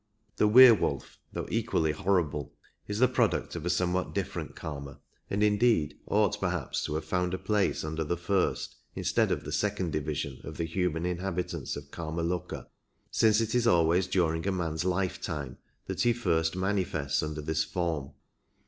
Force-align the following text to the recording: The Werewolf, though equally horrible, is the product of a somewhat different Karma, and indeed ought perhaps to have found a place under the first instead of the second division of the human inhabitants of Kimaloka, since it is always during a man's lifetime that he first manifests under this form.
The 0.37 0.47
Werewolf, 0.47 1.19
though 1.31 1.47
equally 1.51 1.91
horrible, 1.91 2.55
is 2.87 2.97
the 2.97 3.07
product 3.07 3.55
of 3.55 3.67
a 3.67 3.69
somewhat 3.69 4.15
different 4.15 4.55
Karma, 4.55 4.99
and 5.29 5.43
indeed 5.43 5.95
ought 6.07 6.39
perhaps 6.39 6.83
to 6.85 6.95
have 6.95 7.05
found 7.05 7.35
a 7.35 7.37
place 7.37 7.83
under 7.83 8.03
the 8.03 8.17
first 8.17 8.77
instead 8.95 9.31
of 9.31 9.43
the 9.43 9.51
second 9.51 9.91
division 9.91 10.41
of 10.43 10.57
the 10.57 10.65
human 10.65 11.05
inhabitants 11.05 11.75
of 11.75 11.91
Kimaloka, 11.91 12.65
since 13.11 13.41
it 13.41 13.53
is 13.53 13.67
always 13.67 14.07
during 14.07 14.47
a 14.47 14.51
man's 14.51 14.83
lifetime 14.85 15.59
that 15.85 16.01
he 16.01 16.13
first 16.13 16.55
manifests 16.55 17.21
under 17.21 17.41
this 17.43 17.63
form. 17.63 18.13